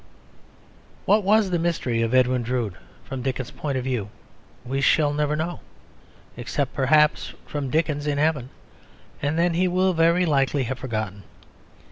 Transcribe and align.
What 1.05 1.23
was 1.23 1.51
the 1.51 1.59
mystery 1.59 2.01
of 2.01 2.11
Edwin 2.15 2.41
Drood 2.41 2.73
from 3.03 3.21
Dickens's 3.21 3.51
point 3.51 3.77
of 3.77 3.83
view 3.83 4.09
we 4.65 4.81
shall 4.81 5.13
never 5.13 5.35
know, 5.35 5.59
except 6.35 6.73
perhaps 6.73 7.35
from 7.45 7.69
Dickens 7.69 8.07
in 8.07 8.17
heaven, 8.17 8.49
and 9.21 9.37
then 9.37 9.53
he 9.53 9.67
will 9.67 9.93
very 9.93 10.25
likely 10.25 10.63
have 10.63 10.79
forgotten. 10.79 11.21